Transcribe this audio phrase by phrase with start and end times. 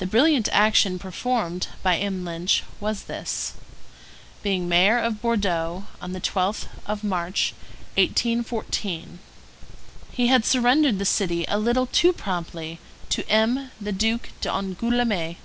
[0.00, 2.26] The brilliant action performed by M.
[2.26, 3.54] Lynch was this:
[4.42, 7.54] being mayor of Bordeaux, on the 12th of March,
[7.96, 9.20] 1814,
[10.12, 13.70] he had surrendered the city a little too promptly to M.
[13.80, 15.36] the Duke d'Angoulême.